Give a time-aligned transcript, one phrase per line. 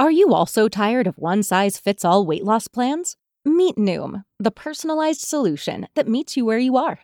[0.00, 3.16] Are you also tired of one size fits all weight loss plans?
[3.44, 7.00] Meet Noom, the personalized solution that meets you where you are.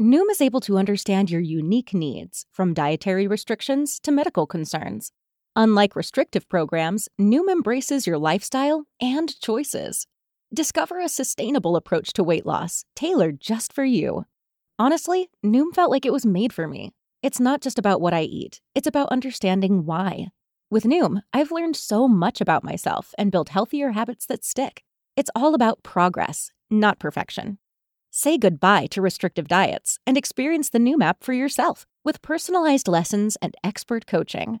[0.00, 5.12] Noom is able to understand your unique needs, from dietary restrictions to medical concerns.
[5.56, 10.06] Unlike restrictive programs, Noom embraces your lifestyle and choices.
[10.54, 14.24] Discover a sustainable approach to weight loss, tailored just for you.
[14.78, 16.92] Honestly, Noom felt like it was made for me.
[17.22, 20.28] It's not just about what I eat, it's about understanding why.
[20.70, 24.82] With Noom, I've learned so much about myself and built healthier habits that stick.
[25.16, 27.56] It's all about progress, not perfection.
[28.10, 33.38] Say goodbye to restrictive diets and experience the Noom app for yourself with personalized lessons
[33.40, 34.60] and expert coaching.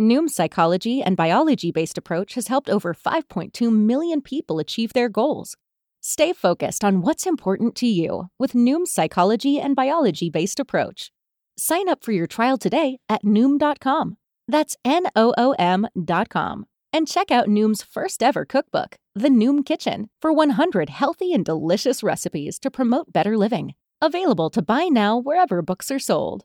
[0.00, 5.56] Noom's psychology and biology based approach has helped over 5.2 million people achieve their goals.
[6.00, 11.10] Stay focused on what's important to you with Noom's psychology and biology based approach.
[11.56, 14.17] Sign up for your trial today at Noom.com.
[14.48, 16.66] That's N-O-O-M dot com.
[16.92, 22.02] And check out Noom's first ever cookbook, The Noom Kitchen, for 100 healthy and delicious
[22.02, 23.74] recipes to promote better living.
[24.00, 26.44] Available to buy now wherever books are sold.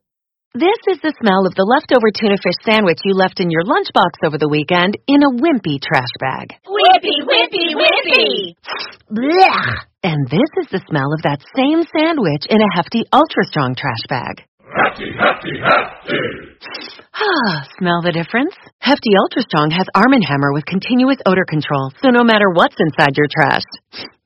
[0.54, 4.22] This is the smell of the leftover tuna fish sandwich you left in your lunchbox
[4.22, 6.54] over the weekend in a wimpy trash bag.
[6.68, 8.54] Wimpy, wimpy, wimpy!
[9.10, 9.82] Blech!
[10.04, 14.06] And this is the smell of that same sandwich in a hefty, ultra strong trash
[14.10, 14.46] bag.
[14.74, 16.18] Hefty, hefty, hefty!
[17.14, 18.56] Ah, smell the difference?
[18.80, 22.76] Hefty Ultra Strong has Arm & Hammer with continuous odor control, so no matter what's
[22.80, 23.62] inside your trash,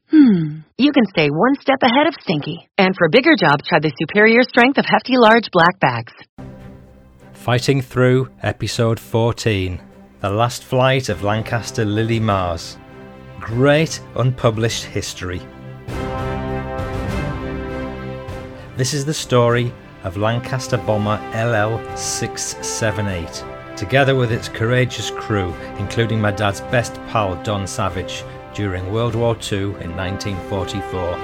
[0.10, 2.70] hmm, you can stay one step ahead of Stinky.
[2.78, 6.14] And for bigger jobs, try the superior strength of Hefty Large Black Bags.
[7.34, 9.82] Fighting Through, Episode 14
[10.22, 12.78] The Last Flight of Lancaster Lily Mars.
[13.42, 15.42] Great unpublished history.
[18.78, 19.74] This is the story
[20.08, 23.44] of Lancaster bomber LL 678,
[23.76, 29.36] together with its courageous crew, including my dad's best pal Don Savage, during World War
[29.52, 31.18] II in 1944.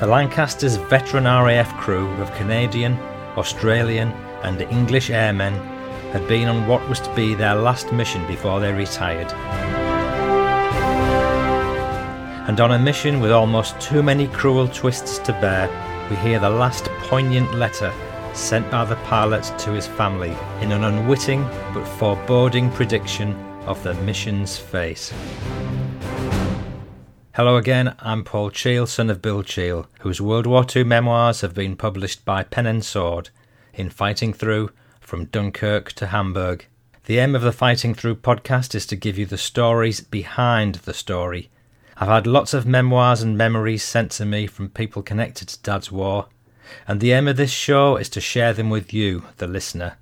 [0.00, 2.98] The Lancaster's veteran RAF crew of Canadian,
[3.36, 4.08] Australian,
[4.42, 5.54] and English airmen
[6.10, 9.32] had been on what was to be their last mission before they retired.
[12.48, 15.68] And on a mission with almost too many cruel twists to bear,
[16.10, 17.94] we hear the last poignant letter
[18.34, 23.32] sent by the pilot to his family in an unwitting but foreboding prediction
[23.64, 25.14] of the mission's fate.
[27.36, 31.54] Hello again, I'm Paul Cheall, son of Bill Cheall, whose World War II memoirs have
[31.54, 33.30] been published by Pen and Sword
[33.72, 36.66] in Fighting Through from Dunkirk to Hamburg.
[37.04, 40.94] The aim of the Fighting Through podcast is to give you the stories behind the
[40.94, 41.50] story
[42.02, 45.92] I've had lots of memoirs and memories sent to me from people connected to Dad's
[45.92, 46.28] war,
[46.88, 49.98] and the aim of this show is to share them with you, the listener.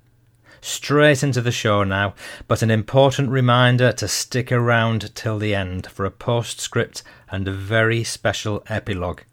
[0.61, 2.13] Straight into the show now,
[2.47, 7.51] but an important reminder to stick around till the end for a postscript and a
[7.51, 9.23] very special epilogue.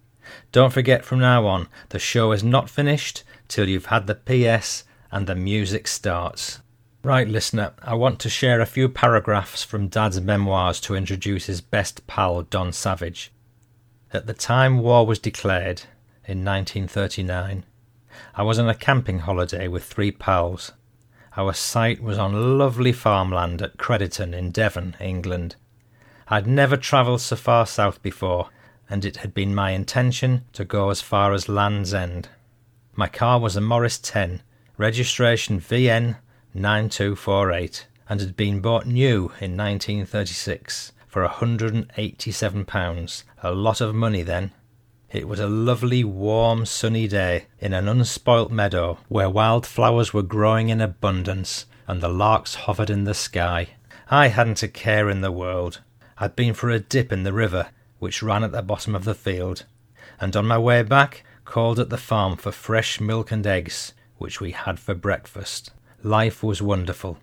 [0.50, 4.82] Don't forget from now on, the show is not finished till you've had the PS
[5.12, 6.58] and the music starts.
[7.06, 11.60] Right, listener, I want to share a few paragraphs from Dad's memoirs to introduce his
[11.60, 13.30] best pal, Don Savage.
[14.12, 15.82] At the time war was declared,
[16.24, 17.62] in 1939,
[18.34, 20.72] I was on a camping holiday with three pals.
[21.36, 25.54] Our site was on lovely farmland at Crediton in Devon, England.
[26.26, 28.48] I'd never travelled so far south before,
[28.90, 32.30] and it had been my intention to go as far as Land's End.
[32.96, 34.42] My car was a Morris 10,
[34.76, 36.16] registration VN
[36.56, 44.52] 9248 and had been bought new in 1936 for £187, a lot of money then.
[45.10, 50.22] It was a lovely, warm, sunny day in an unspoilt meadow where wild flowers were
[50.22, 53.68] growing in abundance and the larks hovered in the sky.
[54.10, 55.80] I hadn't a care in the world.
[56.18, 57.68] I'd been for a dip in the river,
[57.98, 59.64] which ran at the bottom of the field,
[60.20, 64.40] and on my way back called at the farm for fresh milk and eggs, which
[64.40, 65.70] we had for breakfast.
[66.06, 67.18] Life was wonderful.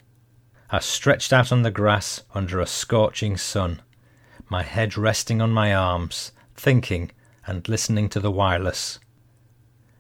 [0.69, 3.81] I stretched out on the grass under a scorching sun,
[4.49, 7.11] my head resting on my arms, thinking
[7.47, 8.99] and listening to the wireless.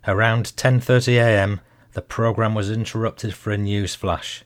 [0.05, 1.61] Around 10:30 a.m.,
[1.93, 4.43] the program was interrupted for a news flash,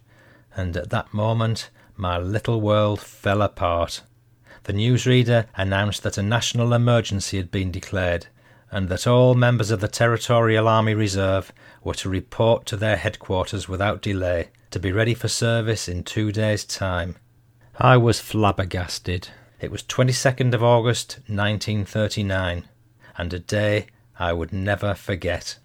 [0.55, 4.03] and at that moment my little world fell apart.
[4.65, 8.27] The newsreader announced that a national emergency had been declared
[8.71, 11.53] and that all members of the Territorial Army Reserve
[11.83, 16.31] were to report to their headquarters without delay, to be ready for service in two
[16.31, 17.15] days' time.
[17.79, 19.29] I was flabbergasted.
[19.61, 22.67] It was 22nd of August 1939,
[23.17, 23.87] and a day
[24.19, 25.57] I would never forget.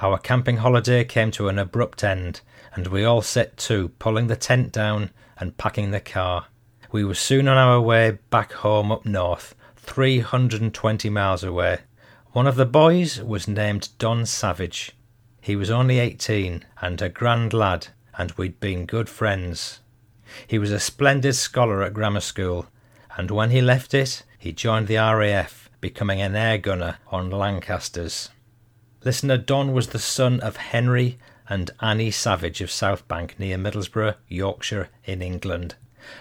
[0.00, 2.40] Our camping holiday came to an abrupt end,
[2.74, 6.46] and we all set to, pulling the tent down and packing the car.
[6.92, 11.80] We were soon on our way back home up north, 320 miles away.
[12.34, 14.90] One of the boys was named Don Savage.
[15.40, 17.86] He was only 18 and a grand lad,
[18.18, 19.78] and we'd been good friends.
[20.44, 22.66] He was a splendid scholar at grammar school,
[23.16, 28.30] and when he left it, he joined the RAF, becoming an air gunner on Lancasters.
[29.04, 34.88] Listener Don was the son of Henry and Annie Savage of Southbank near Middlesbrough, Yorkshire,
[35.04, 35.76] in England.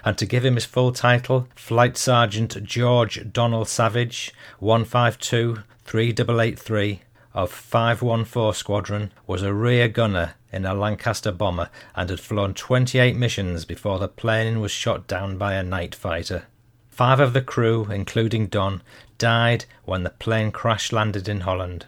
[0.06, 7.02] And to give him his full title, Flight Sergeant George Donald Savage, 152 3883
[7.34, 13.16] of 514 Squadron, was a rear gunner in a Lancaster bomber and had flown 28
[13.16, 16.46] missions before the plane was shot down by a night fighter.
[16.90, 18.84] Five of the crew, including Don,
[19.18, 21.88] died when the plane crash landed in Holland.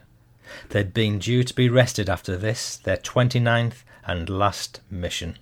[0.69, 5.37] They'd been due to be rested after this, their 29th and last mission.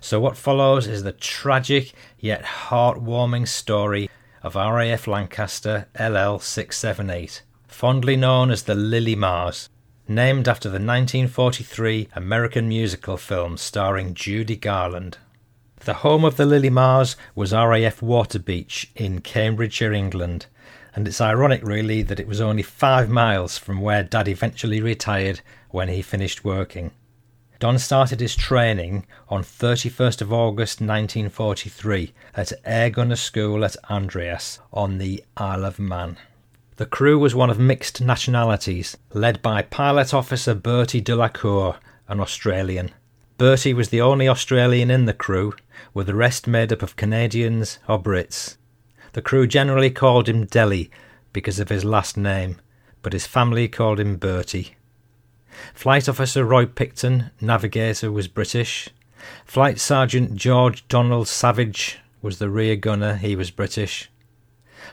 [0.00, 4.08] So, what follows is the tragic yet heartwarming story
[4.44, 9.70] of RAF Lancaster LL 678, fondly known as the Lily Mars,
[10.06, 15.16] named after the 1943 American musical film starring Judy Garland.
[15.86, 20.44] The home of the Lily Mars was RAF Waterbeach in Cambridgeshire, England,
[20.94, 25.40] and it's ironic really that it was only five miles from where Dad eventually retired
[25.70, 26.90] when he finished working.
[27.64, 34.58] Don started his training on 31st of August 1943 at Air Gunner School at Andreas
[34.70, 36.18] on the Isle of Man.
[36.76, 41.76] The crew was one of mixed nationalities, led by Pilot Officer Bertie Delacour,
[42.06, 42.90] an Australian.
[43.38, 45.54] Bertie was the only Australian in the crew,
[45.94, 48.58] with the rest made up of Canadians or Brits.
[49.14, 50.90] The crew generally called him Delly
[51.32, 52.60] because of his last name,
[53.00, 54.76] but his family called him Bertie.
[55.74, 58.88] Flight Officer Roy Picton, navigator, was British.
[59.44, 64.10] Flight Sergeant George Donald Savage was the rear gunner, he was British.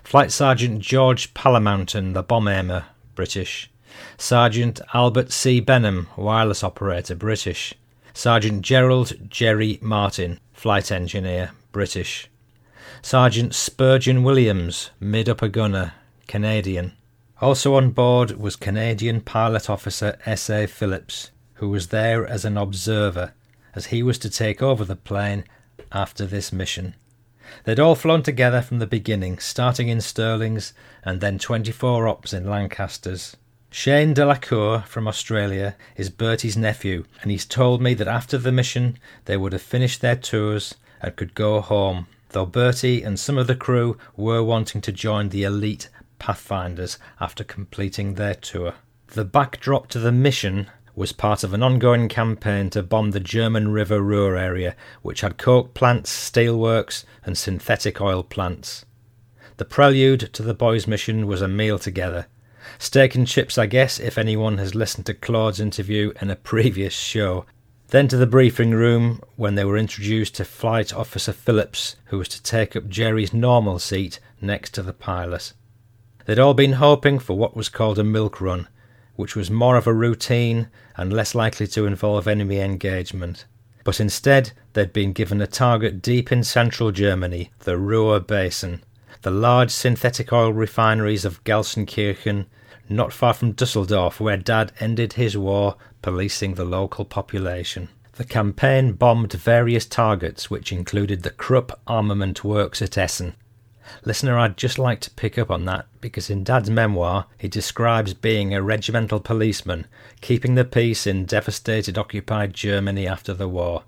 [0.04, 2.86] Flight Sergeant George Palamountain, the bomb aimer,
[3.16, 3.70] British.
[4.18, 5.60] Sergeant Albert C.
[5.60, 7.74] Benham, wireless operator, British.
[8.14, 12.30] Sergeant Gerald Jerry Martin, flight engineer, British.
[13.02, 15.94] Sergeant Spurgeon Williams, mid upper gunner,
[16.28, 16.94] Canadian.
[17.42, 20.68] Also on board was Canadian pilot officer S.A.
[20.68, 23.34] Phillips, who was there as an observer,
[23.74, 25.44] as he was to take over the plane
[25.92, 26.94] after this mission.
[27.64, 30.74] They'd all flown together from the beginning, starting in Stirlings
[31.04, 33.36] and then 24 ops in Lancasters.
[33.72, 39.00] Shane Delacour from Australia is Bertie's nephew, and he's told me that after the mission
[39.26, 43.48] they would have finished their tours and could go home, though Bertie and some of
[43.48, 45.90] the crew were wanting to join the elite
[46.22, 48.76] Pathfinders after completing their tour.
[49.08, 53.72] The backdrop to the mission was part of an ongoing campaign to bomb the German
[53.72, 58.86] River Ruhr area, which had coke plants, steelworks, and synthetic oil plants.
[59.58, 62.28] The prelude to the boys' mission was a meal together,
[62.78, 66.94] Steak and chips, I guess, if anyone has listened to Claude's interview in a previous
[66.94, 67.46] show.
[67.88, 72.30] Then to the briefing room when they were introduced to Flight Officer Phillips, who was
[72.30, 75.54] to take up Jerry's normal seat next to the pilot.
[76.32, 78.70] They'd all been hoping for what was called a milk run,
[79.18, 83.44] which was more of a routine and less likely to involve enemy engagement.
[83.84, 88.82] But instead, they'd been given a target deep in central Germany, the Ruhr Basin,
[89.24, 92.46] the large synthetic oil refineries of Gelsenkirchen,
[92.88, 97.90] not far from Dusseldorf, where Dad ended his war policing the local population.
[98.14, 103.36] The campaign bombed various targets, which included the Krupp Armament Works at Essen.
[104.06, 108.14] Listener, I'd just like to pick up on that because in Dad's memoir he describes
[108.14, 109.88] being a regimental policeman,
[110.22, 113.84] keeping the peace in devastated occupied Germany after the war.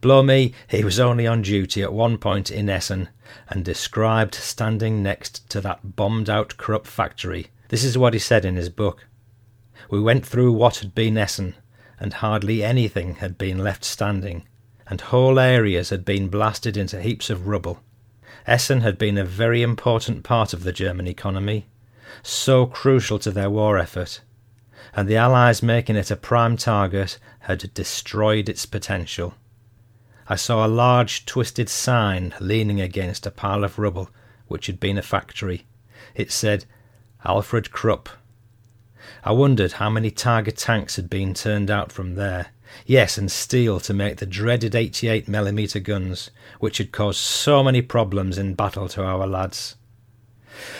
[0.00, 3.08] Blow me, he was only on duty at one point in Essen
[3.48, 7.48] and described standing next to that bombed out Krupp factory.
[7.68, 9.06] This is what he said in his book.
[9.90, 11.54] We went through what had been Essen,
[12.00, 14.46] and hardly anything had been left standing,
[14.86, 17.80] and whole areas had been blasted into heaps of rubble.
[18.46, 21.66] Essen had been a very important part of the German economy,
[22.22, 24.20] so crucial to their war effort,
[24.94, 29.34] and the Allies making it a prime target had destroyed its potential.
[30.28, 34.10] I saw a large twisted sign leaning against a pile of rubble,
[34.46, 35.66] which had been a factory.
[36.14, 36.64] It said,
[37.24, 38.08] Alfred Krupp.
[39.24, 42.48] I wondered how many Tiger tanks had been turned out from there.
[42.84, 46.30] Yes, and steel to make the dreaded 88mm guns,
[46.60, 49.76] which had caused so many problems in battle to our lads.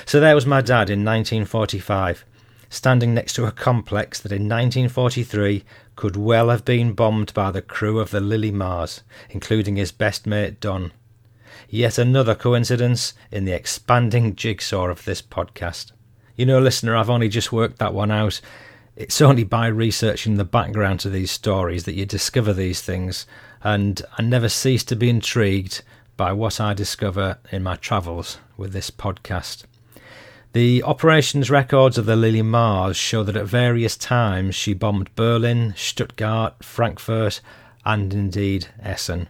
[0.05, 2.25] So there was my dad in 1945,
[2.71, 5.65] standing next to a complex that in 1943
[5.97, 10.27] could well have been bombed by the crew of the Lily Mars, including his best
[10.27, 10.93] mate Don.
[11.69, 15.93] Yet another coincidence in the expanding jigsaw of this podcast.
[16.37, 18.41] You know, listener, I've only just worked that one out.
[18.97, 23.27] It's only by researching the background to these stories that you discover these things,
[23.63, 25.83] and I never cease to be intrigued
[26.17, 29.65] by what I discover in my travels with this podcast.
[30.55, 35.75] The operations records of the Lily Mars show that at various times she bombed Berlin,
[35.77, 37.43] Stuttgart, Frankfurt,
[37.85, 39.29] and indeed Essen.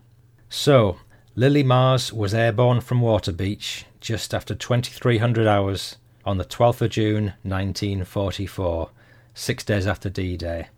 [0.48, 0.98] So,
[1.34, 7.34] Lily Mars was airborne from Waterbeach just after 2300 hours on the 12th of June
[7.42, 8.90] 1944,
[9.36, 10.68] six days after D Day.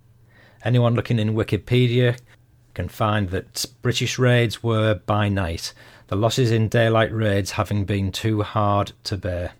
[0.64, 2.18] Anyone looking in Wikipedia
[2.74, 5.72] can find that British raids were by night,
[6.08, 9.52] the losses in daylight raids having been too hard to bear.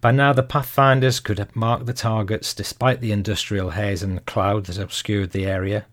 [0.00, 4.78] By now, the Pathfinders could mark the targets despite the industrial haze and cloud that
[4.78, 5.86] obscured the area.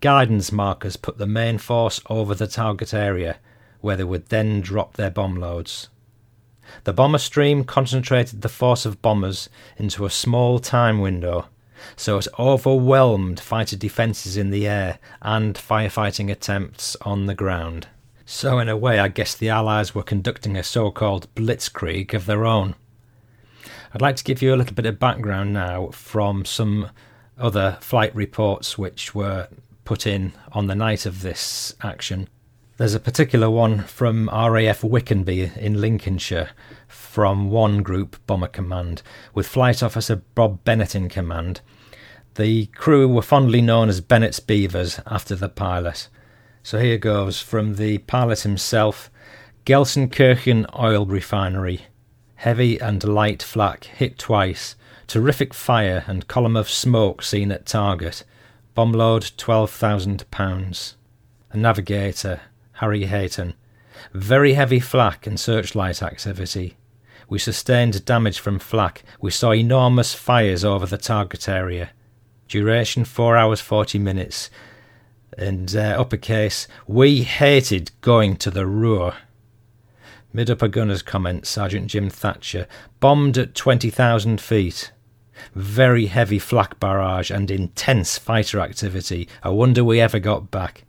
[0.00, 3.36] Guidance markers put the main force over the target area,
[3.80, 5.88] where they would then drop their bomb loads.
[6.84, 11.46] The bomber stream concentrated the force of bombers into a small time window,
[11.96, 17.88] so it overwhelmed fighter defences in the air and firefighting attempts on the ground.
[18.24, 22.26] So, in a way, I guess the Allies were conducting a so called blitzkrieg of
[22.26, 22.76] their own.
[23.92, 26.90] I'd like to give you a little bit of background now from some
[27.36, 29.48] other flight reports which were
[29.84, 32.28] put in on the night of this action.
[32.80, 36.48] There's a particular one from RAF Wickenby in Lincolnshire
[36.88, 39.02] from one group bomber command,
[39.34, 41.60] with Flight Officer Bob Bennett in command.
[42.36, 46.08] The crew were fondly known as Bennett's Beavers after the pilot.
[46.62, 49.10] So here goes from the pilot himself
[49.66, 51.82] Gelsenkirchen Oil Refinery,
[52.36, 54.74] Heavy and light flak hit twice.
[55.06, 58.24] Terrific fire and column of smoke seen at target.
[58.74, 60.94] Bomb load £12,000.
[61.52, 62.40] A navigator,
[62.80, 63.52] Harry Hayton.
[64.14, 66.78] Very heavy flak and searchlight activity.
[67.28, 69.02] We sustained damage from flak.
[69.20, 71.90] We saw enormous fires over the target area.
[72.48, 74.48] Duration 4 hours 40 minutes.
[75.36, 79.12] And uh, uppercase, we hated going to the Ruhr.
[80.32, 82.66] Mid upper gunner's comment, Sergeant Jim Thatcher.
[82.98, 84.90] Bombed at 20,000 feet.
[85.54, 89.28] Very heavy flak barrage and intense fighter activity.
[89.42, 90.84] I wonder we ever got back.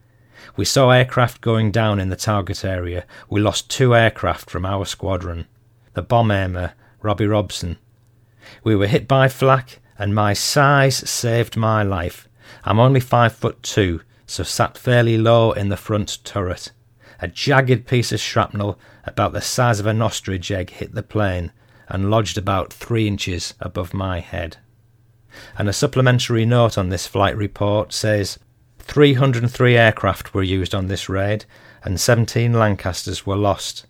[0.62, 3.06] We saw aircraft going down in the target area.
[3.32, 5.48] We lost two aircraft from our squadron.
[5.96, 7.80] The bomb aimer, Robbie Robson.
[8.64, 12.30] We were hit by flak, and my size saved my life.
[12.64, 16.72] I'm only five foot two, so sat fairly low in the front turret.
[17.20, 21.52] A jagged piece of shrapnel about the size of an ostrich egg hit the plane
[21.90, 24.58] and lodged about three inches above my head.
[25.58, 28.38] And a supplementary note on this flight report says
[28.82, 31.46] 303 aircraft were used on this raid
[31.84, 33.86] and 17 Lancasters were lost.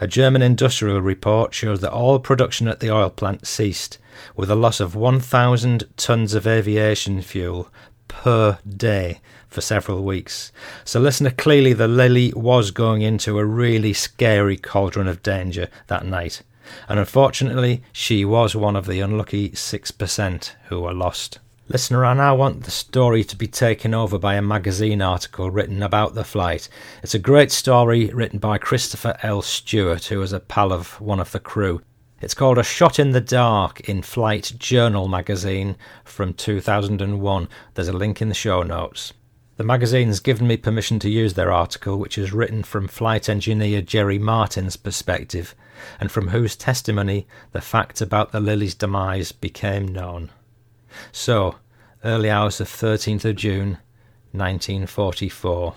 [0.00, 3.98] A German industrial report shows that all production at the oil plant ceased,
[4.34, 7.68] with a loss of 1,000 tons of aviation fuel
[8.08, 10.52] per day for several weeks.
[10.84, 16.06] So, listener, clearly the Lily was going into a really scary cauldron of danger that
[16.06, 16.42] night.
[16.88, 21.38] And unfortunately, she was one of the unlucky 6% who were lost.
[21.66, 25.82] Listener, I now want the story to be taken over by a magazine article written
[25.82, 26.68] about the flight.
[27.02, 29.40] It's a great story written by Christopher L.
[29.40, 31.80] Stewart, who was a pal of one of the crew.
[32.20, 37.48] It's called A Shot in the Dark in Flight Journal magazine from 2001.
[37.72, 39.14] There's a link in the show notes.
[39.56, 43.80] The magazine's given me permission to use their article, which is written from flight engineer
[43.80, 45.54] Jerry Martin's perspective,
[45.98, 50.30] and from whose testimony the fact about the Lily's demise became known.
[51.12, 51.56] So,
[52.04, 53.78] early hours of 13th of June,
[54.32, 55.74] 1944.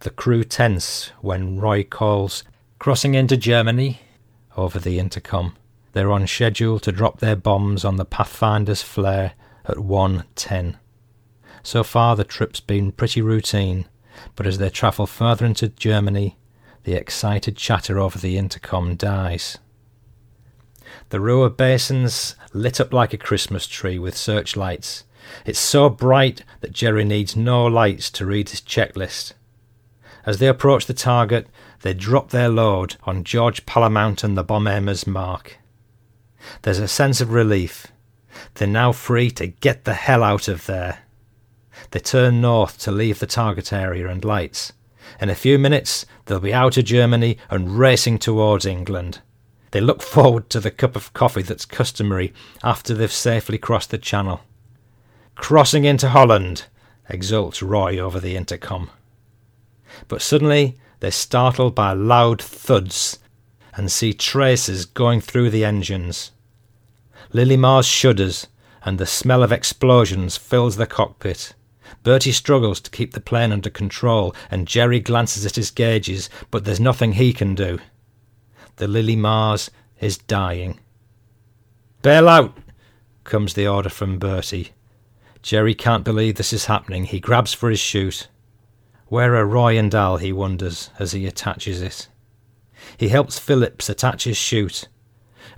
[0.00, 2.44] The crew tense when Roy calls,
[2.78, 4.00] crossing into Germany,
[4.56, 5.56] over the intercom.
[5.92, 9.32] They're on schedule to drop their bombs on the Pathfinder's flare
[9.64, 10.76] at 1.10.
[11.62, 13.86] So far, the trip's been pretty routine,
[14.36, 16.38] but as they travel further into Germany,
[16.84, 19.58] the excited chatter over the intercom dies.
[21.10, 25.04] The Ruhr basin's lit up like a Christmas tree with searchlights.
[25.44, 29.32] It's so bright that Jerry needs no lights to read his checklist.
[30.24, 31.48] As they approach the target,
[31.82, 35.58] they drop their load on George Palamountain, the bomb aimer's mark.
[36.62, 37.88] There's a sense of relief.
[38.54, 41.00] They're now free to get the hell out of there.
[41.90, 44.72] They turn north to leave the target area and lights.
[45.20, 49.20] In a few minutes, they'll be out of Germany and racing towards England.
[49.70, 53.98] They look forward to the cup of coffee that's customary after they've safely crossed the
[53.98, 54.40] Channel.
[55.36, 56.64] Crossing into Holland,
[57.08, 58.90] exults Roy over the intercom.
[60.08, 63.18] But suddenly they're startled by loud thuds
[63.74, 66.32] and see traces going through the engines.
[67.32, 68.48] Lily Mars shudders,
[68.82, 71.54] and the smell of explosions fills the cockpit.
[72.02, 76.64] Bertie struggles to keep the plane under control, and Jerry glances at his gauges, but
[76.64, 77.78] there's nothing he can do.
[78.80, 79.70] The Lily Mars
[80.00, 80.80] is dying.
[82.00, 82.56] Bail out!
[83.24, 84.70] comes the order from Bertie.
[85.42, 87.04] Jerry can't believe this is happening.
[87.04, 88.28] He grabs for his chute.
[89.08, 92.08] Where are Roy and Al, he wonders as he attaches it.
[92.96, 94.88] He helps Phillips attach his chute,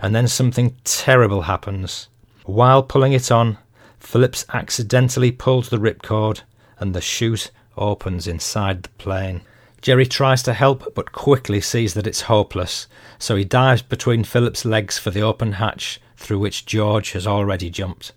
[0.01, 2.09] and then something terrible happens.
[2.43, 3.57] While pulling it on,
[3.99, 6.41] Phillips accidentally pulls the ripcord,
[6.77, 9.43] and the chute opens inside the plane.
[9.83, 12.87] Jerry tries to help, but quickly sees that it's hopeless,
[13.19, 17.69] so he dives between Phillips' legs for the open hatch through which George has already
[17.69, 18.13] jumped.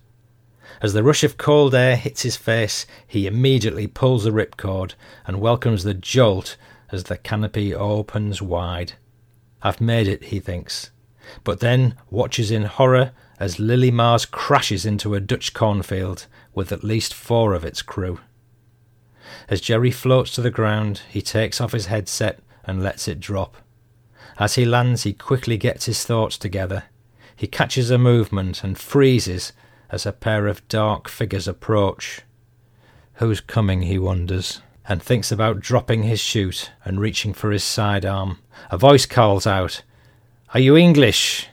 [0.81, 4.93] As the rush of cold air hits his face, he immediately pulls the ripcord
[5.25, 6.55] and welcomes the jolt
[6.89, 8.93] as the canopy opens wide.
[9.61, 10.91] I've made it, he thinks,
[11.43, 16.85] but then watches in horror as Lily Mars crashes into a Dutch cornfield with at
[16.85, 18.19] least four of its crew.
[19.49, 23.57] As Jerry floats to the ground, he takes off his headset and lets it drop.
[24.37, 26.83] As he lands, he quickly gets his thoughts together.
[27.35, 29.53] He catches a movement and freezes
[29.89, 32.21] as a pair of dark figures approach.
[33.15, 38.39] Who's coming, he wonders, and thinks about dropping his chute and reaching for his sidearm.
[38.69, 39.83] A voice calls out,
[40.53, 41.47] Are you English?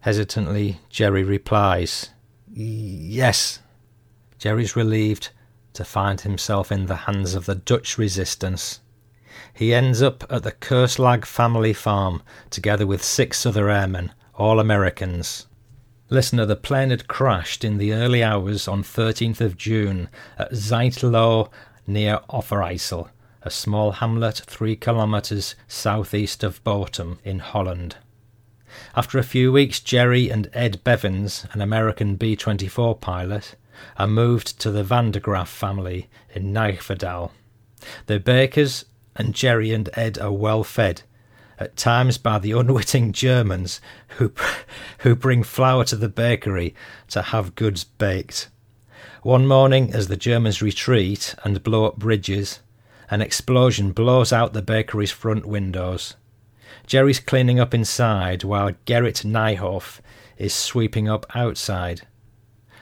[0.00, 2.10] Hesitantly, Jerry replies,
[2.52, 3.60] Yes.
[4.38, 5.30] Jerry's relieved
[5.78, 8.80] to find himself in the hands of the Dutch resistance.
[9.54, 15.46] He ends up at the Kerslag family farm together with six other airmen, all Americans.
[16.10, 21.48] Listener, the plane had crashed in the early hours on 13th of June at Zietlow
[21.86, 23.10] near Overijssel,
[23.42, 27.94] a small hamlet three kilometres southeast of Bochum in Holland.
[28.96, 33.54] After a few weeks, Jerry and Ed Bevins, an American B 24 pilot,
[33.96, 37.30] are moved to the Van der Graaf family in Nijverdal.
[38.06, 41.02] They're bakers, and Jerry and Ed are well fed
[41.58, 43.80] at times by the unwitting Germans
[44.18, 44.32] who,
[44.98, 46.74] who bring flour to the bakery
[47.08, 48.48] to have goods baked.
[49.22, 52.60] One morning, as the Germans retreat and blow up bridges,
[53.10, 56.14] an explosion blows out the bakery's front windows.
[56.86, 60.00] Jerry's cleaning up inside while Gerrit Nijhoff
[60.36, 62.06] is sweeping up outside.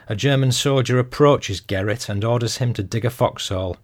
[0.09, 3.77] A German soldier approaches Gerrit and orders him to dig a foxhole.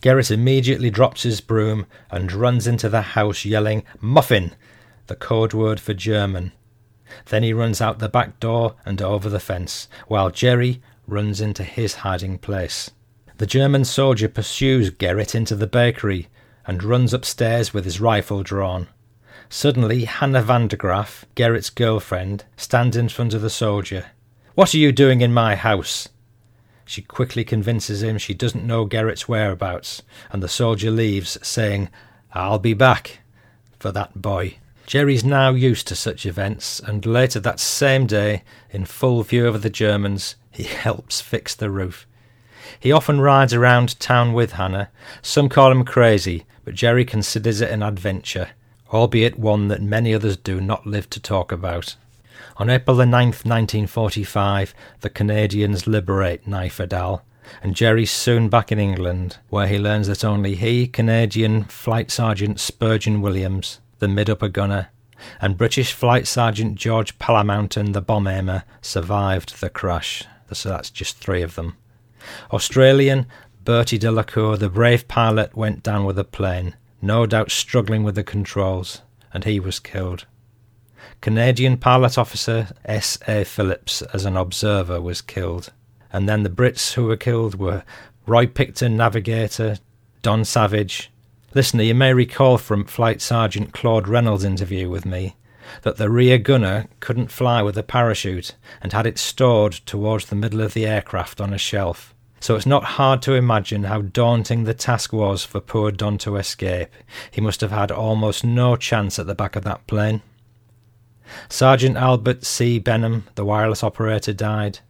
[0.00, 4.54] Gerrit immediately drops his broom and runs into the house yelling, Muffin!
[5.08, 6.52] the code word for German.
[7.26, 11.64] Then he runs out the back door and over the fence, while Jerry runs into
[11.64, 12.90] his hiding place.
[13.38, 16.28] The German soldier pursues Gerrit into the bakery
[16.66, 18.88] and runs upstairs with his rifle drawn.
[19.48, 24.06] Suddenly, Hannah van der Graaf, Gerrit's girlfriend, stands in front of the soldier.
[24.56, 26.08] What are you doing in my house?
[26.86, 31.90] She quickly convinces him she doesn't know Gerrit's whereabouts, and the soldier leaves, saying,
[32.32, 33.18] I'll be back
[33.78, 34.56] for that boy.
[34.86, 39.60] Jerry's now used to such events, and later that same day, in full view of
[39.60, 42.06] the Germans, he helps fix the roof.
[42.80, 44.88] He often rides around town with Hannah.
[45.20, 48.52] Some call him crazy, but Jerry considers it an adventure,
[48.90, 51.96] albeit one that many others do not live to talk about.
[52.58, 57.20] On April the 9, 1945, the Canadians liberate Nijverdal,
[57.62, 62.58] and Jerry's soon back in England, where he learns that only he, Canadian Flight Sergeant
[62.58, 64.88] Spurgeon Williams, the mid upper gunner,
[65.38, 70.24] and British Flight Sergeant George Palamountain, the bomb aimer, survived the crash.
[70.50, 71.76] So that's just three of them.
[72.52, 73.26] Australian
[73.64, 78.24] Bertie Delacour, the brave pilot, went down with the plane, no doubt struggling with the
[78.24, 79.02] controls,
[79.34, 80.24] and he was killed.
[81.20, 83.18] Canadian pilot officer S.
[83.26, 83.44] A.
[83.44, 85.72] Phillips, as an observer, was killed.
[86.12, 87.82] And then the Brits who were killed were
[88.26, 89.78] Roy Picton, navigator,
[90.22, 91.10] Don Savage.
[91.54, 95.36] Listener, you may recall from Flight Sergeant Claude Reynolds' interview with me
[95.82, 100.36] that the rear gunner couldn't fly with a parachute and had it stored towards the
[100.36, 102.14] middle of the aircraft on a shelf.
[102.40, 106.36] So it's not hard to imagine how daunting the task was for poor Don to
[106.36, 106.90] escape.
[107.30, 110.22] He must have had almost no chance at the back of that plane.
[111.48, 112.78] Sergeant Albert C.
[112.78, 114.80] Benham, the wireless operator, died.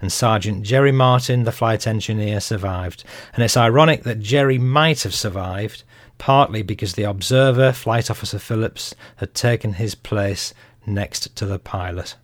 [0.00, 3.04] And Sergeant Jerry Martin, the flight engineer, survived.
[3.34, 5.82] And it's ironic that Jerry might have survived,
[6.18, 10.54] partly because the observer, Flight Officer Phillips, had taken his place
[10.86, 12.16] next to the pilot.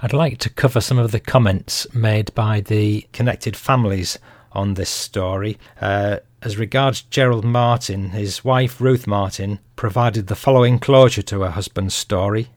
[0.00, 4.18] I'd like to cover some of the comments made by the connected families
[4.52, 5.58] on this story.
[5.80, 11.50] Uh, as regards Gerald Martin, his wife Ruth Martin provided the following closure to her
[11.50, 12.48] husband's story.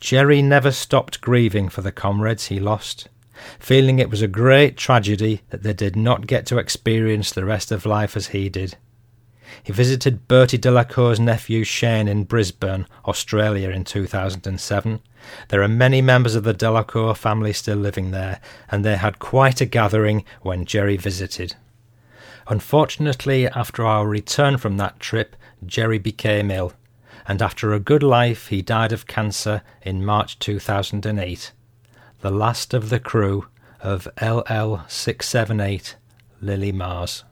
[0.00, 3.08] Jerry never stopped grieving for the comrades he lost,
[3.58, 7.72] feeling it was a great tragedy that they did not get to experience the rest
[7.72, 8.76] of life as he did.
[9.62, 15.00] He visited Bertie Delacour's nephew Shane in Brisbane, Australia in 2007.
[15.48, 19.60] There are many members of the Delacour family still living there, and they had quite
[19.60, 21.56] a gathering when Jerry visited.
[22.46, 25.34] Unfortunately, after our return from that trip,
[25.66, 26.72] Jerry became ill
[27.26, 31.52] and after a good life he died of cancer in March 2008,
[32.20, 33.46] the last of the crew
[33.80, 35.94] of LL678
[36.40, 37.24] Lily Mars.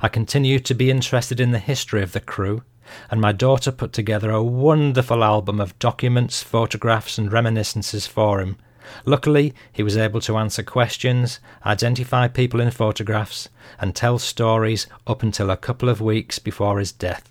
[0.00, 2.62] I continue to be interested in the history of the crew,
[3.10, 8.56] and my daughter put together a wonderful album of documents, photographs, and reminiscences for him.
[9.04, 15.22] Luckily, he was able to answer questions, identify people in photographs, and tell stories up
[15.22, 17.30] until a couple of weeks before his death.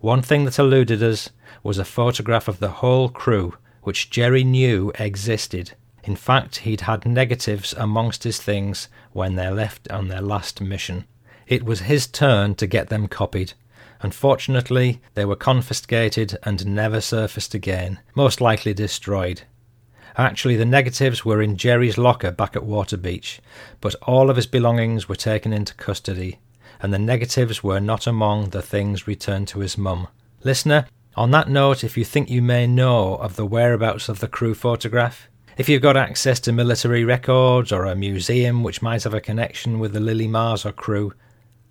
[0.00, 1.30] One thing that eluded us
[1.64, 5.72] was a photograph of the whole crew, which Jerry knew existed.
[6.04, 11.04] In fact, he'd had negatives amongst his things when they left on their last mission.
[11.48, 13.54] It was his turn to get them copied.
[14.00, 19.42] Unfortunately, they were confiscated and never surfaced again, most likely destroyed.
[20.16, 23.40] Actually, the negatives were in Jerry's locker back at Waterbeach,
[23.80, 26.38] but all of his belongings were taken into custody
[26.80, 30.08] and the negatives were not among the things returned to his mum.
[30.44, 30.86] Listener,
[31.16, 34.54] on that note, if you think you may know of the whereabouts of the crew
[34.54, 39.20] photograph, if you've got access to military records or a museum which might have a
[39.20, 41.12] connection with the Lily Mars or crew,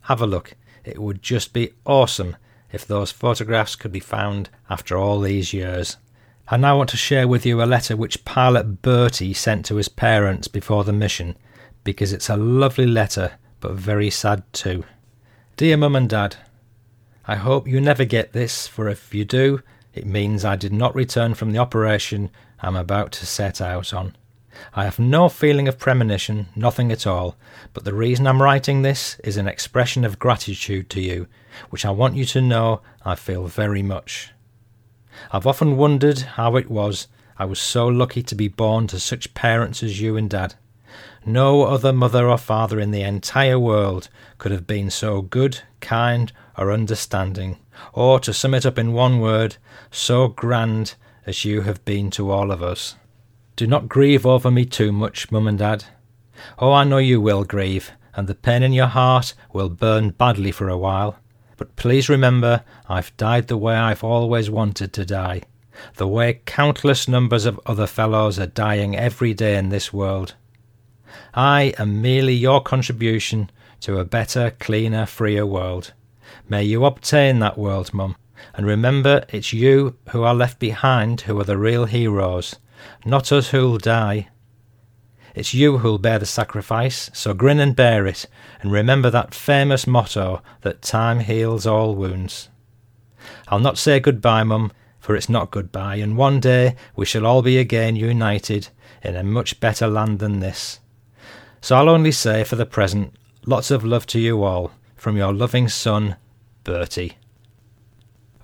[0.02, 0.54] have a look.
[0.84, 2.36] It would just be awesome
[2.74, 5.96] if those photographs could be found after all these years.
[6.50, 9.90] I now want to share with you a letter which pilot Bertie sent to his
[9.90, 11.38] parents before the mission,
[11.86, 14.84] because it's a lovely letter, but very sad too.
[15.58, 16.36] Dear Mum and Dad,
[17.26, 20.94] I hope you never get this, for if you do, it means I did not
[20.94, 24.16] return from the operation I'm about to set out on.
[24.76, 27.38] I have no feeling of premonition, nothing at all,
[27.74, 31.26] but the reason I'm writing this is an expression of gratitude to you,
[31.72, 34.30] which I want you to know I feel very much.
[35.32, 37.08] I've often wondered how it was
[37.40, 40.54] I was so lucky to be born to such parents as you and Dad.
[41.28, 46.32] No other mother or father in the entire world could have been so good, kind,
[46.58, 47.58] or understanding,
[47.92, 49.58] or, to sum it up in one word,
[49.92, 52.96] so grand as you have been to all of us.
[53.58, 55.84] Do not grieve over me too much, Mum and Dad.
[56.60, 60.54] Oh, I know you will grieve, and the pain in your heart will burn badly
[60.54, 61.18] for a while.
[61.58, 65.42] But please remember, I've died the way I've always wanted to die,
[65.98, 70.36] the way countless numbers of other fellows are dying every day in this world.
[71.38, 75.94] I am merely your contribution to a better, cleaner, freer world.
[76.50, 78.16] May you obtain that world, Mum.
[78.56, 82.56] And remember, it's you who are left behind who are the real heroes,
[83.06, 84.30] not us who'll die.
[85.36, 88.26] It's you who'll bear the sacrifice, so grin and bear it,
[88.64, 92.50] and remember that famous motto that time heals all wounds.
[93.50, 97.44] I'll not say goodbye, Mum, for it's not goodbye, and one day we shall all
[97.44, 98.70] be again united
[99.04, 100.80] in a much better land than this.
[101.62, 103.14] So I'll only say for the present,
[103.46, 106.16] lots of love to you all from your loving son,
[106.64, 107.18] Bertie.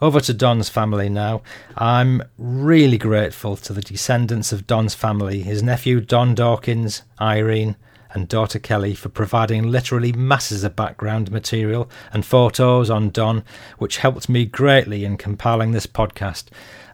[0.01, 1.41] Over to Don's family now.
[1.77, 7.77] I'm really grateful to the descendants of Don's family, his nephew Don Dawkins, Irene,
[8.13, 13.43] and daughter Kelly for providing literally masses of background material and photos on Don,
[13.77, 16.45] which helped me greatly in compiling this podcast.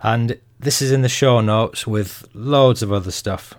[0.02, 3.56] And this is in the show notes with loads of other stuff.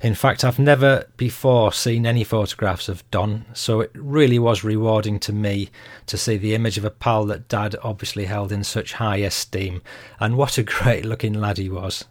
[0.00, 5.18] In fact, I've never before seen any photographs of Don, so it really was rewarding
[5.20, 5.70] to me
[6.06, 9.82] to see the image of a pal that Dad obviously held in such high esteem,
[10.20, 12.04] and what a great looking lad he was.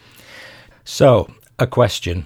[0.84, 2.26] So, a question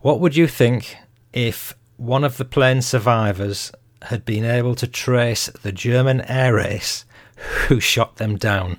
[0.00, 0.96] What would you think
[1.32, 7.04] if one of the plane survivors had been able to trace the German air race
[7.68, 8.78] who shot them down.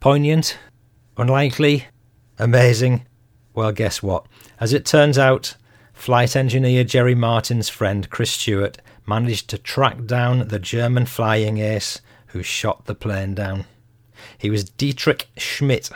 [0.00, 0.58] Poignant?
[1.16, 1.86] Unlikely?
[2.38, 3.06] Amazing?
[3.54, 4.26] Well, guess what?
[4.60, 5.56] As it turns out,
[5.92, 12.00] flight engineer Jerry Martin's friend Chris Stewart managed to track down the German flying ace
[12.28, 13.64] who shot the plane down.
[14.36, 15.90] He was Dietrich Schmidt,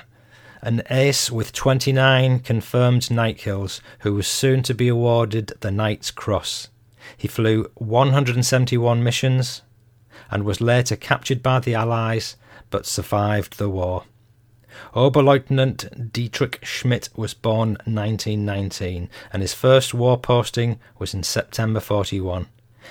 [0.62, 6.10] an ace with 29 confirmed night kills, who was soon to be awarded the Knight's
[6.10, 6.68] Cross.
[7.16, 9.62] He flew 171 missions
[10.30, 12.36] and was later captured by the Allies
[12.70, 14.04] but survived the war.
[14.94, 22.46] Oberleutnant Dietrich Schmidt was born 1919 and his first war posting was in September 41.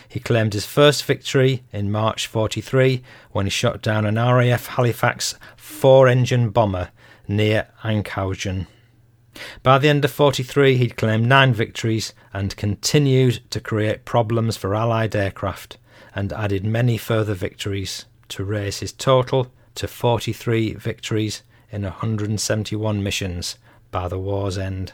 [0.08, 5.36] He claimed his first victory in March 43 when he shot down an RAF Halifax
[5.56, 6.89] four engine bomber
[7.28, 8.67] near Enkhuizen.
[9.63, 14.75] By the end of 43, he'd claimed nine victories and continued to create problems for
[14.75, 15.78] Allied aircraft
[16.15, 23.57] and added many further victories to raise his total to 43 victories in 171 missions
[23.91, 24.93] by the war's end.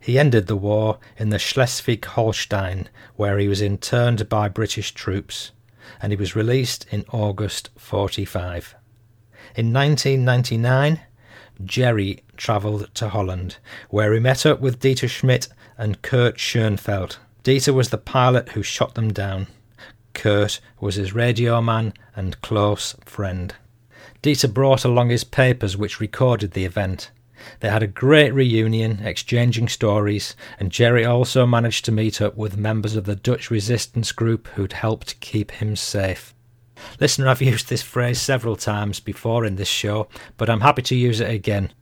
[0.00, 5.52] He ended the war in the Schleswig Holstein, where he was interned by British troops,
[6.00, 8.74] and he was released in August 45.
[9.56, 11.00] In 1999,
[11.64, 13.58] Jerry travelled to Holland,
[13.90, 17.18] where he met up with Dieter Schmidt and Kurt Schoenfeld.
[17.44, 19.48] Dieter was the pilot who shot them down.
[20.14, 23.54] Kurt was his radio man and close friend.
[24.22, 27.10] Dieter brought along his papers which recorded the event.
[27.60, 32.56] They had a great reunion, exchanging stories, and Jerry also managed to meet up with
[32.56, 36.34] members of the Dutch resistance group who'd helped keep him safe.
[36.98, 40.94] Listener, I've used this phrase several times before in this show, but I'm happy to
[40.94, 41.72] use it again.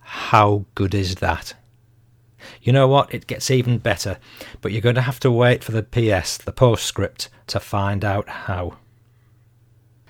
[0.00, 1.54] How good is that?
[2.62, 3.12] You know what?
[3.14, 4.18] It gets even better,
[4.60, 8.28] but you're going to have to wait for the PS, the postscript, to find out
[8.28, 8.76] how.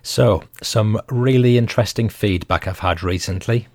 [0.03, 3.68] So, some really interesting feedback I've had recently.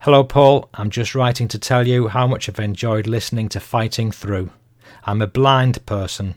[0.00, 0.68] Hello, Paul.
[0.74, 4.50] I'm just writing to tell you how much I've enjoyed listening to Fighting Through.
[5.04, 6.36] I'm a blind person.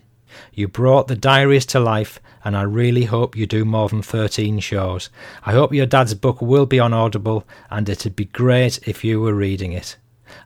[0.53, 4.59] You brought the diaries to life, and I really hope you do more than 13
[4.59, 5.09] shows.
[5.45, 9.21] I hope your dad's book will be on Audible, and it'd be great if you
[9.21, 9.97] were reading it.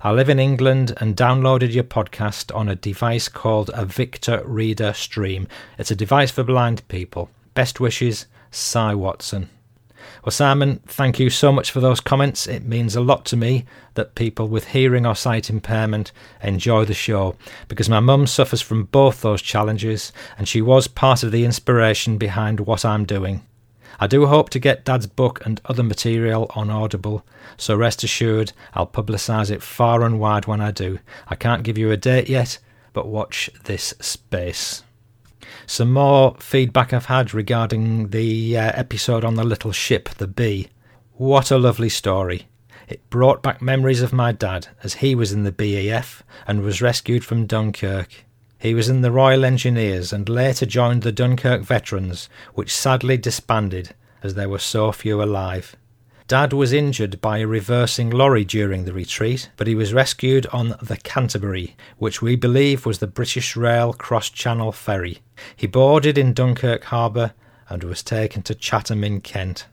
[0.02, 4.94] I live in England and downloaded your podcast on a device called a Victor Reader
[4.94, 5.48] Stream.
[5.78, 7.30] It's a device for blind people.
[7.54, 9.50] Best wishes, Cy Watson.
[10.24, 12.48] Well, Simon, thank you so much for those comments.
[12.48, 16.94] It means a lot to me that people with hearing or sight impairment enjoy the
[16.94, 17.36] show
[17.68, 22.18] because my mum suffers from both those challenges and she was part of the inspiration
[22.18, 23.46] behind what I'm doing.
[24.00, 27.26] I do hope to get Dad's book and other material on Audible,
[27.58, 31.00] so rest assured I'll publicise it far and wide when I do.
[31.28, 32.60] I can't give you a date yet,
[32.94, 34.84] but watch this space.
[35.68, 40.70] Some more feedback I've had regarding the uh, episode on the little ship, the Bee.
[41.14, 42.48] What a lovely story.
[42.88, 46.82] It brought back memories of my dad as he was in the BEF and was
[46.82, 48.25] rescued from Dunkirk.
[48.58, 53.94] He was in the Royal Engineers and later joined the Dunkirk Veterans, which sadly disbanded
[54.24, 55.76] as there were so few alive.
[56.28, 60.76] Dad was injured by a reversing lorry during the retreat, but he was rescued on
[60.82, 65.20] the Canterbury, which we believe was the British Rail cross channel ferry.
[65.56, 67.34] He boarded in Dunkirk harbour
[67.70, 69.68] and was taken to Chatham in Kent.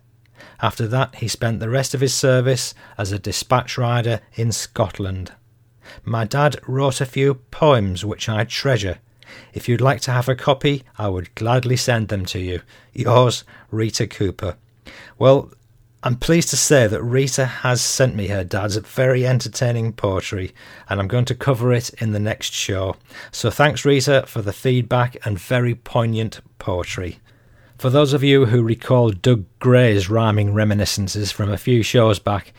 [0.60, 5.32] After that, he spent the rest of his service as a dispatch rider in Scotland.
[6.04, 8.98] My dad wrote a few poems which I treasure.
[9.54, 12.60] If you'd like to have a copy, I would gladly send them to you.
[12.92, 14.56] Yours, Rita Cooper.
[15.18, 15.52] Well,
[16.04, 20.52] I'm pleased to say that Rita has sent me her dad's very entertaining poetry,
[20.88, 22.96] and I'm going to cover it in the next show.
[23.30, 27.20] So thanks, Rita, for the feedback and very poignant poetry.
[27.78, 32.52] For those of you who recall Doug Gray's rhyming reminiscences from a few shows back,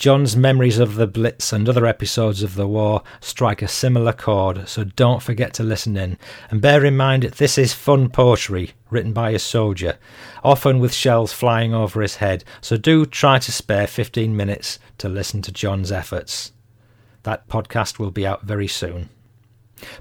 [0.00, 4.66] John's memories of the Blitz and other episodes of the war strike a similar chord,
[4.66, 6.16] so don't forget to listen in.
[6.48, 9.98] And bear in mind, this is fun poetry written by a soldier,
[10.42, 15.06] often with shells flying over his head, so do try to spare 15 minutes to
[15.06, 16.52] listen to John's efforts.
[17.24, 19.10] That podcast will be out very soon.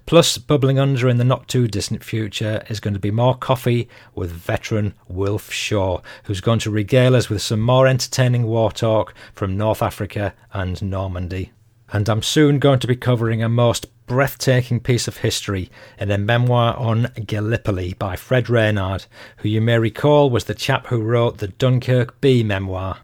[0.05, 3.87] Plus, bubbling under in the not too distant future is going to be more coffee
[4.15, 9.13] with veteran Wilf Shaw, who's going to regale us with some more entertaining war talk
[9.33, 11.51] from North Africa and Normandy.
[11.91, 16.17] And I'm soon going to be covering a most breathtaking piece of history in a
[16.17, 19.05] memoir on Gallipoli by Fred Reynard,
[19.37, 22.99] who you may recall was the chap who wrote the Dunkirk Bee memoir.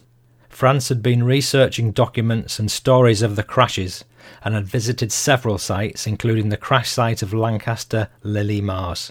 [0.51, 4.05] Frans had been researching documents and stories of the crashes
[4.43, 9.11] and had visited several sites, including the crash site of Lancaster Lily Mars.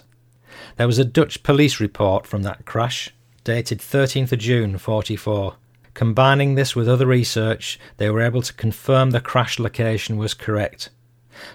[0.76, 3.14] There was a Dutch police report from that crash,
[3.44, 5.56] dated 13th of June 44.
[5.94, 10.90] Combining this with other research, they were able to confirm the crash location was correct.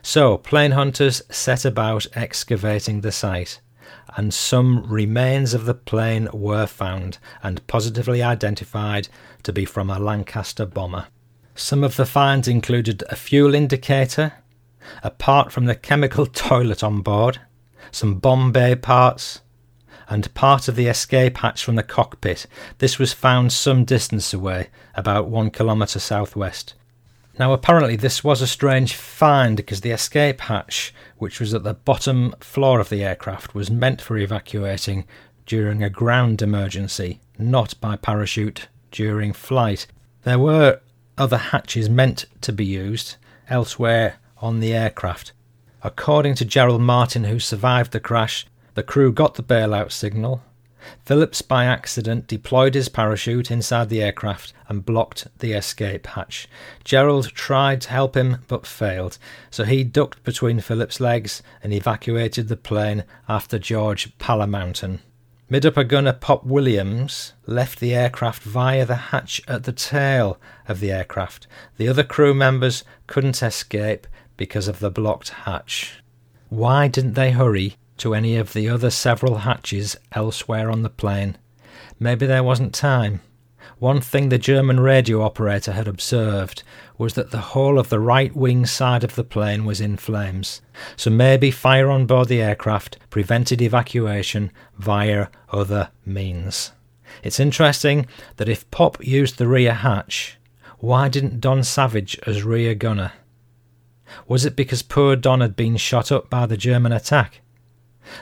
[0.02, 3.60] So, plane hunters set about excavating the site,
[4.16, 9.10] and some remains of the plane were found and positively identified
[9.44, 11.08] to be from a Lancaster bomber.
[11.56, 14.34] Some of the finds included a fuel indicator,
[15.04, 17.40] apart from the chemical toilet on board,
[17.92, 19.42] some bomb bay parts,
[20.10, 22.48] and part of the escape hatch from the cockpit.
[22.80, 26.74] This was found some distance away, about one kilometre southwest.
[27.38, 31.74] Now, apparently, this was a strange find because the escape hatch, which was at the
[31.74, 35.06] bottom floor of the aircraft, was meant for evacuating
[35.46, 39.88] during a ground emergency, not by parachute during flight.
[40.24, 40.82] There were
[41.18, 43.16] other hatches meant to be used
[43.50, 45.32] elsewhere on the aircraft.
[45.82, 50.44] According to Gerald Martin, who survived the crash, the crew got the bailout signal.
[51.06, 56.48] Phillips, by accident, deployed his parachute inside the aircraft and blocked the escape hatch.
[56.84, 59.18] Gerald tried to help him but failed,
[59.50, 65.00] so he ducked between Phillips' legs and evacuated the plane after George Palamountain.
[65.52, 70.80] Mid upper gunner Pop Williams left the aircraft via the hatch at the tail of
[70.80, 71.48] the aircraft.
[71.78, 74.06] The other crew members couldn't escape
[74.40, 76.02] because of the blocked hatch.
[76.50, 81.38] Why didn't they hurry to any of the other several hatches elsewhere on the plane.
[82.00, 83.22] Maybe there wasn't time.
[83.78, 86.64] One thing the German radio operator had observed
[86.98, 90.62] was that the whole of the right wing side of the plane was in flames,
[90.98, 96.72] so maybe fire on board the aircraft prevented evacuation via other means.
[97.24, 98.06] It's interesting
[98.38, 100.38] that if Pop used the rear hatch,
[100.80, 103.14] why didn't Don Savage as rear gunner?
[104.28, 107.42] Was it because poor Don had been shot up by the German attack?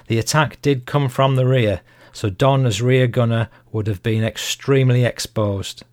[0.07, 4.23] The attack did come from the rear, so Don as rear gunner would have been
[4.23, 5.83] extremely exposed.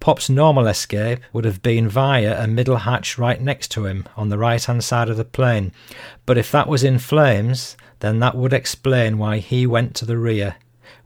[0.00, 4.28] Pop's normal escape would have been via a middle hatch right next to him on
[4.28, 5.72] the right hand side of the plane,
[6.26, 10.18] but if that was in flames, then that would explain why he went to the
[10.18, 10.56] rear,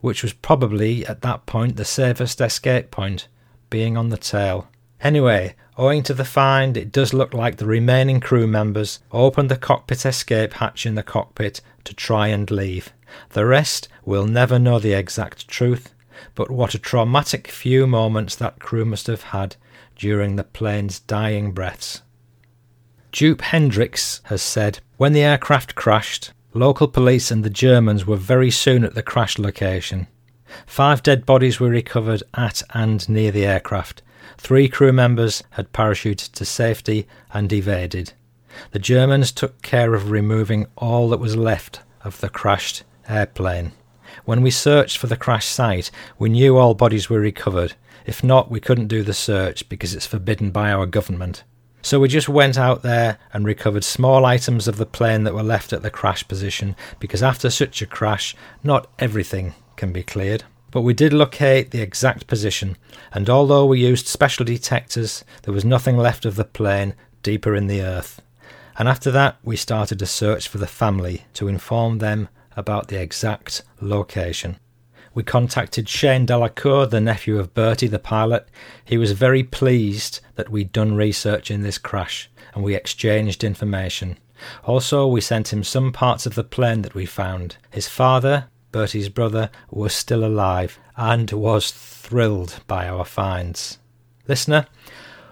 [0.01, 3.27] which was probably at that point the safest escape point,
[3.69, 4.67] being on the tail.
[5.03, 9.57] Anyway, owing to the find, it does look like the remaining crew members opened the
[9.57, 12.93] cockpit escape hatch in the cockpit to try and leave.
[13.31, 15.93] The rest will never know the exact truth,
[16.35, 19.57] but what a traumatic few moments that crew must have had
[19.97, 22.01] during the plane's dying breaths.
[23.11, 28.49] Joop Hendricks has said, When the aircraft crashed, local police and the Germans were very
[28.49, 30.07] soon at the crash location.
[30.65, 34.01] Five dead bodies were recovered at and near the aircraft.
[34.43, 38.11] Three crew members had parachuted to safety and evaded.
[38.71, 43.71] The Germans took care of removing all that was left of the crashed airplane.
[44.25, 47.75] When we searched for the crash site, we knew all bodies were recovered.
[48.05, 51.45] If not, we couldn't do the search because it's forbidden by our government.
[51.81, 55.41] So we just went out there and recovered small items of the plane that were
[55.41, 60.43] left at the crash position because after such a crash, not everything can be cleared.
[60.73, 62.77] But we did locate the exact position,
[63.11, 67.67] and although we used special detectors, there was nothing left of the plane deeper in
[67.67, 68.23] the earth.
[68.75, 72.99] And after that, we started a search for the family to inform them about the
[72.99, 74.57] exact location.
[75.13, 78.47] We contacted Shane Delacour, the nephew of Bertie, the pilot.
[78.83, 84.17] He was very pleased that we'd done research in this crash, and we exchanged information.
[84.63, 87.57] Also, we sent him some parts of the plane that we found.
[87.69, 93.77] His father, Bertie's brother, was still alive and was thrilled by our finds.
[94.27, 94.65] Listener,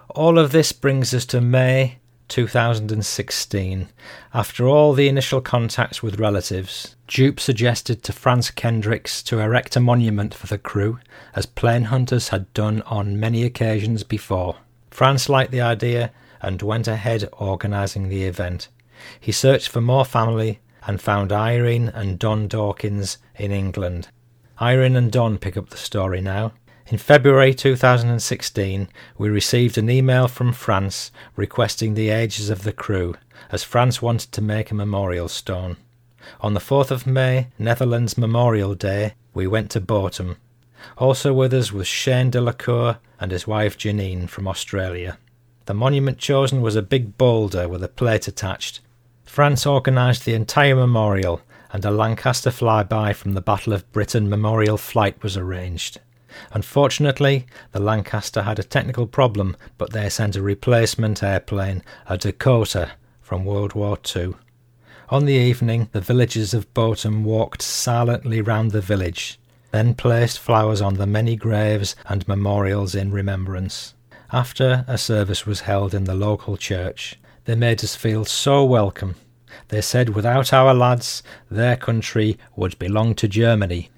[0.08, 3.88] all of this brings us to May 2016.
[4.32, 9.80] After all the initial contacts with relatives, Joop suggested to Franz Kendricks to erect a
[9.80, 10.98] monument for the crew,
[11.34, 14.56] as plane hunters had done on many occasions before.
[14.90, 18.68] Franz liked the idea and went ahead organising the event.
[19.20, 24.08] He searched for more family and found Irene and Don Dawkins in England.
[24.60, 26.52] Irene and Don pick up the story now.
[26.88, 33.14] In February 2016, we received an email from Frans requesting the ages of the crew,
[33.50, 35.76] as Frans wanted to make a memorial stone.
[36.40, 40.36] On the 4th of May, Netherlands Memorial Day, we went to Botum.
[40.98, 45.18] Also with us was Shane Delacour and his wife Janine from Australia.
[45.66, 48.80] The monument chosen was a big boulder with a plate attached.
[49.32, 51.40] Franz organised the entire memorial,
[51.72, 56.00] and a Lancaster flyby from the Battle of Britain memorial flight was arranged.
[56.52, 62.90] Unfortunately, the Lancaster had a technical problem, but they sent a replacement airplane, a Dakota,
[63.22, 64.34] from World War II.
[65.08, 70.82] On the evening, the villagers of Botum walked silently round the village, then placed flowers
[70.82, 73.94] on the many graves and memorials in remembrance.
[74.30, 79.16] After a service was held in the local church, they made us feel so welcome.
[79.72, 83.88] They said without our lads, their country would belong to Germany.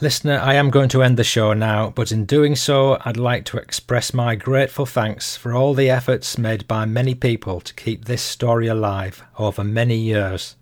[0.00, 3.44] Listener, I am going to end the show now, but in doing so, I'd like
[3.44, 8.06] to express my grateful thanks for all the efforts made by many people to keep
[8.06, 10.56] this story alive over many years.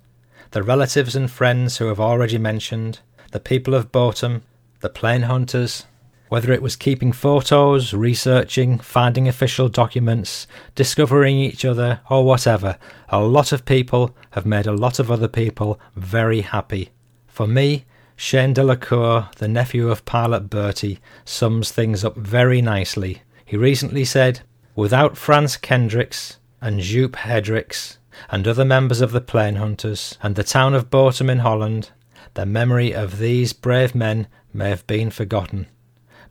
[0.51, 2.99] The relatives and friends who have already mentioned,
[3.33, 4.43] the people of Botum,
[4.81, 5.87] the plane hunters,
[6.31, 12.79] whether it was keeping photos, researching, finding official documents, discovering each other, or whatever,
[13.09, 16.91] a lot of people have made a lot of other people very happy.
[17.27, 23.23] For me, Shane Delacour, the nephew of pilot Bertie, sums things up very nicely.
[23.45, 24.43] He recently said,
[24.77, 27.99] Without Franz Kendricks and Joop Hendricks
[28.31, 31.91] and other members of the plane hunters and the town of Botum in Holland,
[32.35, 35.67] the memory of these brave men may have been forgotten.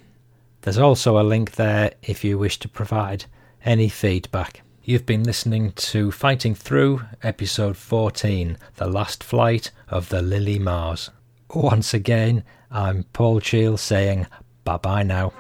[0.68, 3.24] There's also a link there if you wish to provide
[3.64, 4.64] any feedback.
[4.84, 11.10] You've been listening to Fighting Through, episode 14, The Last Flight of the Lily Mars.
[11.54, 14.28] Once again, I'm Paul Cheall saying
[14.66, 15.32] bye bye now.